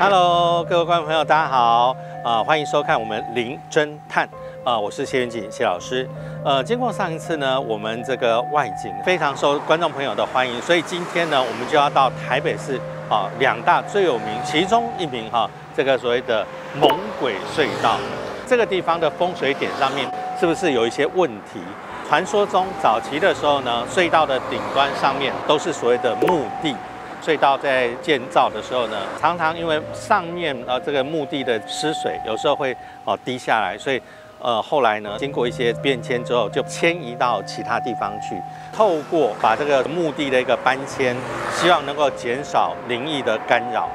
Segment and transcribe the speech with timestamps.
[0.00, 4.26] Hello，各位观众朋友，大家好，啊、欢迎收看我们《零侦探》
[4.64, 6.08] 啊、我是谢元锦谢老师。
[6.42, 12.80] 呃，经过上一次呢，我们这个外景非常受观众朋友的欢迎，所以今天呢，我们就要到台北市
[13.10, 15.46] 啊、两大最有名，其中一名哈、
[15.76, 16.46] 这个所谓的
[16.80, 17.98] 猛鬼隧道，
[18.46, 20.10] 这个地方的风水点上面
[20.40, 21.60] 是不是有一些问题？
[22.08, 26.74] 传说中早期的时候呢，隧道的顶端上面都是所谓的墓地。
[27.20, 34.00] 隧道在建造的时候呢，常常因为上面呃这个墓地的湿水，有时候会哦滴下来，所以
[34.40, 38.34] 呃后来呢，经过一些变迁之后，就迁移到其他地方去。
[38.72, 41.14] 透过把这个墓地的一个搬迁，
[41.52, 43.88] 希望能够减少灵异的干扰。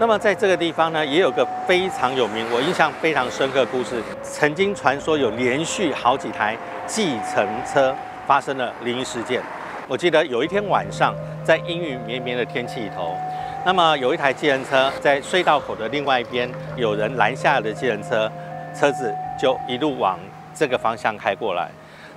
[0.00, 4.00] 那么在这个地方呢，也有个非常有名、我印象非常深刻的故事。
[4.22, 6.56] 曾经传说有连续好几台
[6.86, 7.92] 计程车
[8.28, 9.42] 发生了灵异事件。
[9.88, 13.16] 我记得有一天晚上，在阴雨绵绵的天气里头，
[13.64, 18.30] 那么有一台计程车在隧道口的另外一边，有人拦下了计程车，
[18.78, 20.18] 车子就一路往
[20.54, 21.70] 这个方向开过来。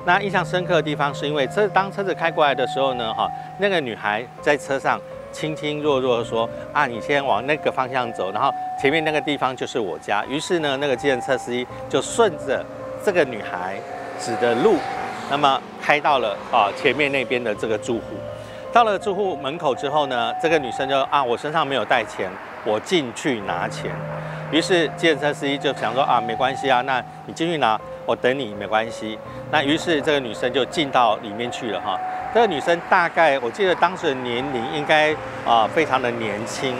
[0.03, 4.99] 那印象深刻的地方是因为车当车子开过来的时候呢，哈，那个女孩在车上
[5.31, 10.25] 轻轻弱弱地说啊，你先往那个方向走，然后前面那个地方就是我家。
[10.25, 12.65] 于是呢，那个计程车司机就顺着
[13.01, 13.77] 这个女孩
[14.19, 14.75] 指的路，
[15.31, 18.17] 那么开到了啊前面那边的这个住户。
[18.73, 22.29] 到了住户门口之后呢，这个女生就啊，我身上没有带钱，
[22.65, 23.91] 我进去拿钱。
[24.51, 29.17] 于是计程车司机就想说啊，没关系啊，那你进去拿，我等你没关系。
[29.51, 31.97] 那于是这个女生就进到里面去了哈。
[32.33, 35.13] 这个女生大概我记得当时的年龄应该
[35.45, 36.75] 啊、非常的年轻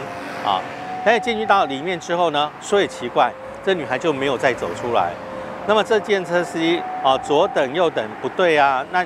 [0.46, 0.60] 啊。
[1.04, 3.32] 但是进去到里面之后呢，所以奇怪，
[3.66, 5.12] 这女孩就没有再走出来。
[5.68, 9.06] 那么这计程车司机啊，左等右等不对啊，那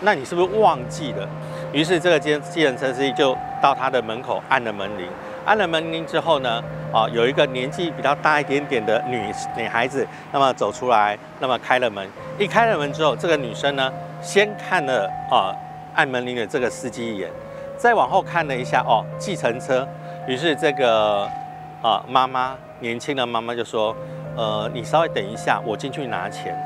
[0.00, 1.28] 那你是不是忘记了？
[1.72, 5.06] 于是这个计计程车司机就到他的门口按了门铃，
[5.44, 12.08] 按了门铃之后呢，啊，有一个年纪比较大一点点的女女孩子，那么走出来，那么开了门，
[12.38, 13.92] 一开了门之后，这个女生呢，
[14.22, 15.54] 先看了啊
[15.94, 17.30] 按门铃的这个司机一眼，
[17.76, 19.86] 再往后看了一下哦，计程车，
[20.26, 21.28] 于是这个
[21.82, 23.94] 啊妈妈年轻的妈妈就说，
[24.36, 26.56] 呃，你稍微等一下，我进去拿钱，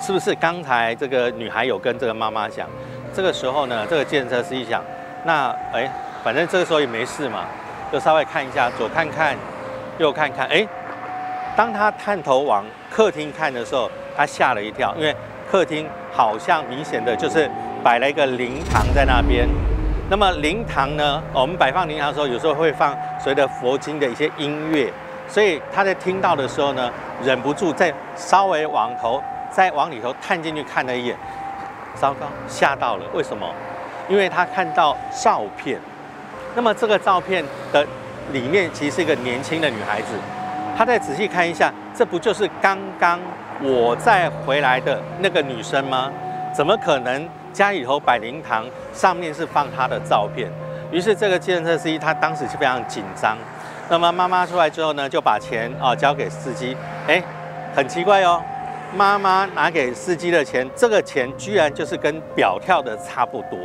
[0.00, 0.34] 是不是？
[0.34, 2.68] 刚才这个女孩有跟这个妈妈讲。
[3.12, 4.82] 这个时候呢，这个建设司机想，
[5.24, 5.90] 那哎，
[6.22, 7.44] 反正这个时候也没事嘛，
[7.92, 9.36] 就稍微看一下，左看看，
[9.98, 10.66] 右看看，哎，
[11.56, 15.14] 当他探头往客厅看的时候，他吓了一跳，因为
[15.48, 17.48] 客厅好像明显的就是
[17.84, 19.48] 摆了一个灵堂在那边。
[20.10, 24.92] 那么灵堂呢，我们摆放灵堂的时候，有时候会放随着佛经的一些音乐，
[25.28, 26.90] 所以他在听到的时候呢，
[27.22, 31.16] 忍不住再稍微往头再往里头探进去看了一眼。
[31.94, 33.04] 糟糕，吓到了。
[33.12, 33.48] 为什么？
[34.08, 35.80] 因为他看到照片，
[36.54, 37.86] 那么这个照片的
[38.32, 40.08] 里面其实是一个年轻的女孩子。
[40.76, 43.20] 他再仔细看一下，这不就是刚刚
[43.62, 46.10] 我再回来的那个女生吗？
[46.52, 50.50] 怎么可能家里头摆灵堂，上面是放她的照片？
[50.90, 53.36] 于是这个计程车司机他当时就非常紧张。
[53.88, 56.76] 那么妈妈出来之后呢，就把钱啊交给司机。
[57.06, 57.22] 哎，
[57.74, 58.42] 很奇怪哦。
[58.96, 63.58] 妈妈拿给司机的钱，这个钱居然就是跟表跳的差不多。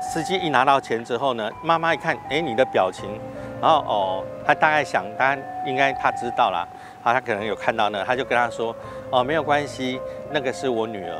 [0.00, 3.18] 司机一拿到钱之后呢，妈妈一看，哎，你的表情，
[3.60, 6.66] 然后哦，他大概想，当然应该他知道啦，
[7.02, 8.74] 啊，他可能有看到呢，他就跟他说，
[9.10, 10.00] 哦，没有关系，
[10.30, 11.16] 那个是我女儿，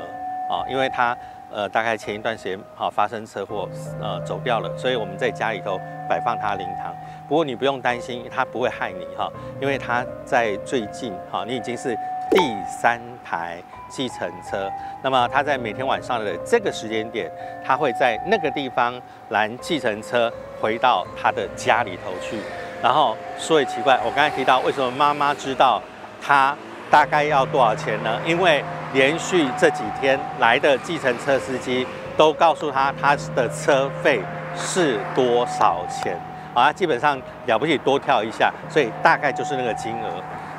[0.49, 1.17] 啊，因为她
[1.51, 3.69] 呃大概前一段时间好、发生车祸，
[4.01, 5.77] 呃走掉了，所以我们在家里头
[6.09, 6.95] 摆放她灵堂。
[7.29, 11.97] 不过你不用担心，他不会害你哈，因为他在最近哈，你已经是。
[12.29, 14.69] 第三台计程车，
[15.01, 17.31] 那么他在每天晚上的这个时间点，
[17.65, 22.37] 他会在那个地方拦计程车回到他的家里头去。
[22.83, 25.81] 然后说也奇怪，我刚才提到为什么妈妈知道
[26.21, 26.55] 他
[26.91, 28.21] 大概要多少钱呢？
[28.27, 28.63] 因为
[28.93, 34.21] 连续这几天来的计程车司机都告诉他他的车费
[34.57, 36.21] 是多少钱
[36.57, 40.09] 啊，基本上了不起多跳一下，所以大概就是那个金额。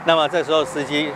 [0.05, 1.11] 那么这时候司机。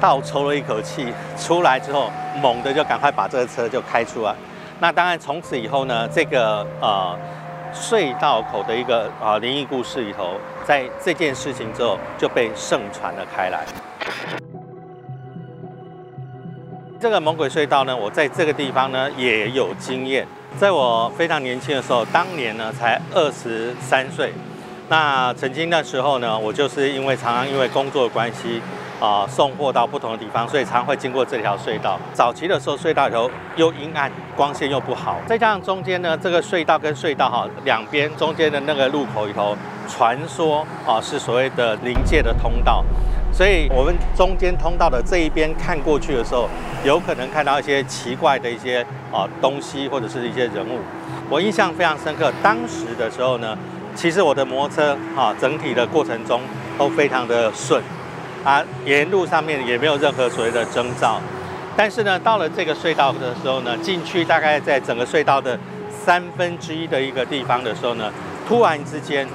[0.00, 2.10] 倒抽了一口气，出来之后，
[2.42, 4.34] 猛的就赶快把这个车就开出来。
[4.78, 7.16] 那当然，从此以后呢，这个呃
[7.72, 13.64] 隧道口的一个啊灵异故事里头，在这件事情之后就被盛传了开来。
[17.00, 20.26] 这个猛鬼隧道呢，我在这个地方呢也有经验。
[20.56, 24.32] 在我非常年轻的时候，当年呢才二十三岁。
[24.88, 28.60] 那曾经那时候呢，我就是因为常常因为工作的关系，
[29.00, 31.98] 啊送货到不同的地方，所以常会经过这条隧道。
[32.12, 39.56] 早期的时候，隧道里头又阴暗，光线又不好，再加上中间呢，这个隧道跟隧道哈两边中间的那个路口里头，
[39.88, 42.84] 传说啊是所谓的临界的通道，
[43.36, 46.48] 所以我们中间通道的这一边看过去的时候，
[46.84, 48.80] 有可能看到一些奇怪的一些
[49.12, 50.78] 啊东西或者是一些人物。
[51.28, 53.58] 我印象非常深刻，当时的时候呢。
[53.96, 56.40] 其实我的摩托车啊，整体的过程中
[56.76, 57.80] 都非常的顺，
[58.42, 61.20] 啊，沿路上面也没有任何所谓的征兆。
[61.76, 65.56] 但是呢，到了这个隧道的时候呢，进去大概在整个隧道的
[65.88, 68.12] 三分之一的一个地方的时候呢，
[68.48, 69.28] 突然之间，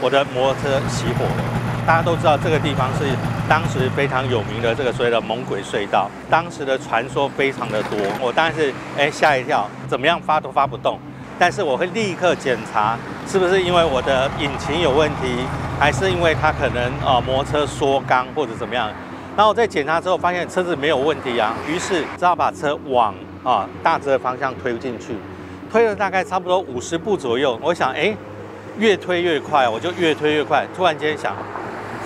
[0.00, 1.65] 我的摩托车熄火了。
[1.86, 3.04] 大家都知道这个地方是
[3.48, 7.96] 当时非常有名的这个所谓的猛鬼隧道，当时的传说非常的多。
[8.20, 10.98] 我当然是哎吓一跳，怎么样发都发不动。
[11.38, 12.98] 但是我会立刻检查，
[13.28, 15.44] 是不是因为我的引擎有问题，
[15.78, 18.90] 还是因为它可能呃摩托车缩缸或者怎么样？
[19.36, 25.14] 然后我在检查之后发现车子没有问题啊，于是只好把车往啊大致的方向推进去，
[25.70, 27.56] 推了大概差不多五十步左右。
[27.62, 28.16] 我想哎，
[28.76, 30.66] 越推越快，我就越推越快。
[30.74, 31.36] 突然间想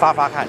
[0.00, 0.46] 发发看，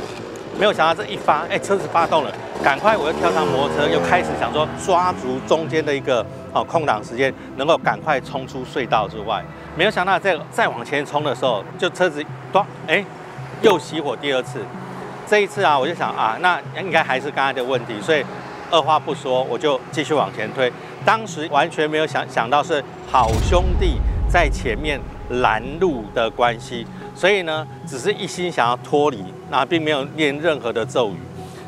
[0.58, 2.32] 没有想到这一发，哎，车子发动了，
[2.64, 6.26] 赶快我又跳上摩托车，又开始想说抓住中间的一个。
[6.54, 9.42] 哦，空档时间能够赶快冲出隧道之外，
[9.74, 12.22] 没有想到在再往前冲的时候，就车子
[12.52, 13.02] 咚，哎，
[13.62, 14.60] 又熄火第二次。
[15.26, 18.22] 这一次啊，我就想啊，那应该还是刚才的问题，所以
[18.70, 20.70] 二话不说，我就继续往前推。
[21.06, 25.00] 当时完全没有想想到是好兄弟在前面
[25.30, 26.86] 拦路的关系，
[27.16, 31.18] 所以呢，只是一心想要脱离，那并没有念任何的咒语。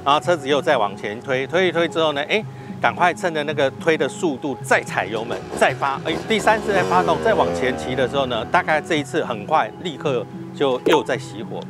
[0.04, 2.44] 然后车子又再往前推，推一推之后呢，哎。
[2.81, 11.62] 赶快趁着那个推的速度再踩油门再发，哎，第三次再发动再往前骑的时候呢，大概这一次很快立刻就又在熄火。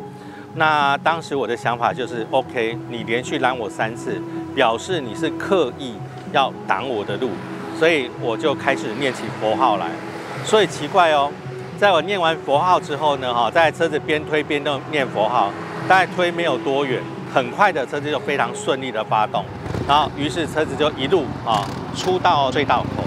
[0.55, 4.19] 那当时我的想法就是，OK，你连续拦我三次，
[4.55, 5.93] 表示你是刻意
[6.31, 7.29] 要挡我的路，
[7.77, 9.91] 所以我就开始念起佛号来。
[10.43, 11.31] 所以奇怪哦，
[11.79, 15.49] 在我念完佛号之后呢，哈，在车子边推边动念佛号，
[15.87, 17.01] 大概推没有多远，
[17.33, 19.43] 很快的车子就非常顺利的发动。
[19.87, 21.65] 然后，于是车子就一路啊
[21.95, 23.03] 出到隧道口。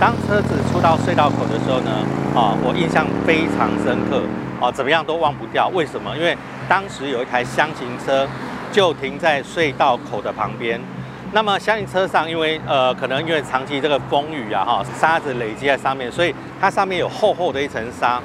[0.00, 1.90] 当车子出到隧道口的时候呢，
[2.34, 4.22] 啊，我印象非常深刻，
[4.60, 5.68] 啊，怎么样都忘不掉。
[5.68, 6.16] 为什么？
[6.16, 6.36] 因为
[6.68, 8.26] 当时有一台厢型车
[8.72, 10.80] 就停在隧道口的旁边。
[11.32, 18.20] 那么厢型车上，因为呃，可能因为长期这个风雨啊，哈，沙子累积在上面，所以它上面有厚厚的一层沙。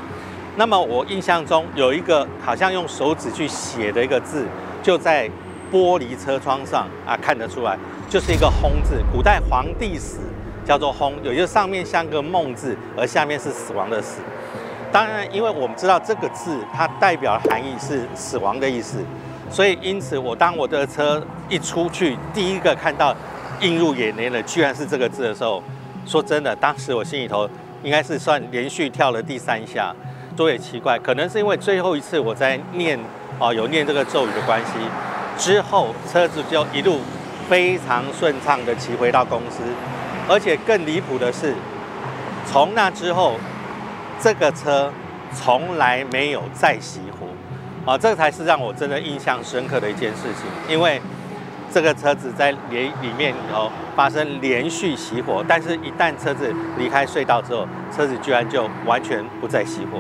[0.56, 4.48] 那么我印象中有一个好像用手指去写的一个字，
[4.82, 5.30] 就在。
[5.74, 7.76] 玻璃车窗上啊，看得出来，
[8.08, 9.02] 就是一个“轰”字。
[9.12, 10.20] 古代皇帝死
[10.64, 14.22] 叫做“轰”，也就上面像个“梦”字，而下面是死亡的“死”。
[14.94, 19.00] 当然，因为我们知道这个字它代表的含义是死亡的意思，
[19.54, 23.16] 所以因此我当我的车一出去，第一个看到
[23.62, 25.62] 映入眼帘的居然是这个字的时候，
[26.08, 27.48] 说真的，当时我心里头
[27.84, 29.94] 应该是算连续跳了第三下。
[30.36, 33.00] 多也奇怪，可能是因为最后一次我在念
[33.38, 34.72] 啊，有念这个咒语的关系。
[35.38, 37.02] 之后车子就一路
[37.48, 39.62] 非常顺畅的骑回到公司，
[40.28, 41.54] 而且更离谱的是，
[42.48, 43.36] 从那之后，
[44.20, 44.92] 这个车
[45.32, 47.28] 从来没有再熄火，
[47.86, 51.02] 啊，这才是让我真的印象深刻的一件事情，因为。
[51.74, 59.98] 这个车子在连里面以后发生连续熄火，但是一旦车子离开隧道之后，车子居然就完全不再熄火。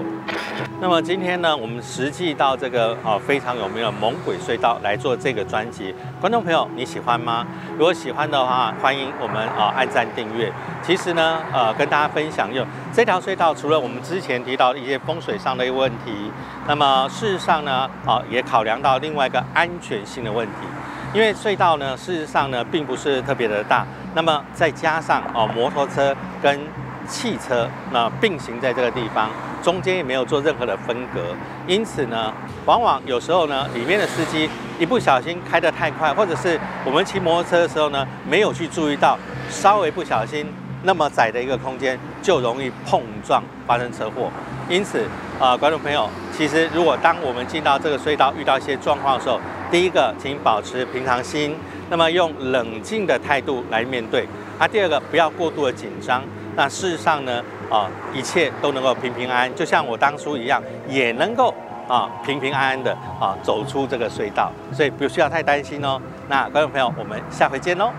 [0.79, 7.43] 那么今天呢，我们实际到这个啊非常有名的猛鬼隧道来做这个专辑，观众朋友你喜欢吗？
[7.75, 10.53] 如果喜欢的话，欢迎我们啊按赞订阅。
[10.83, 12.63] 其实呢，呃，跟大家分享用
[12.93, 16.31] 这条隧道，除了我们之前提到的一些风水上的一个问题，
[16.67, 20.67] 那么事实上呢，啊也考量到另外一个安全性的问题。
[21.13, 26.59] 因为隧道呢，事实上呢，并不是特别的大，那么再加上哦，摩托车跟
[27.07, 29.29] 汽车那并行在这个地方，
[29.61, 31.21] 中间也没有做任何的分隔，
[31.67, 32.33] 因此呢，
[32.65, 39.15] 往往有时候呢，里面的司机一不小心开得太快，或者是我们骑摩托车的时候呢，没有去注意到，
[39.49, 40.51] 稍微不小心，
[40.81, 44.31] 那么窄的一个空间就容易碰撞发生车祸。
[44.67, 45.05] 因此
[45.39, 49.39] 啊，观众朋友，其实如果当我们进到这个隧道遇到一些状况的时候，
[49.73, 51.55] 第一个，请保持平常心，
[51.89, 54.23] 那么用冷静的态度来面对。
[54.59, 56.21] 啊，第二个，不要过度的紧张。
[56.55, 61.51] 那事实上呢，啊，一切都能够平平安安，就像我当初一样，也能够
[61.87, 65.99] 啊平平安安的啊走出这个隧道，所以不需要太担心哦。
[66.29, 67.89] 那观众朋友，我们下回见喽。